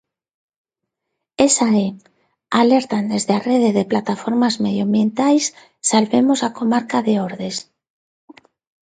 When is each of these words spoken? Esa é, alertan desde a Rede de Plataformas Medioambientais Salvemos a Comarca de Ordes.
Esa 1.47 1.67
é, 1.85 1.87
alertan 2.61 3.03
desde 3.13 3.31
a 3.35 3.43
Rede 3.49 3.69
de 3.77 3.87
Plataformas 3.91 4.55
Medioambientais 4.65 5.43
Salvemos 5.89 6.39
a 6.41 6.49
Comarca 6.59 6.97
de 7.07 7.13
Ordes. 7.27 7.55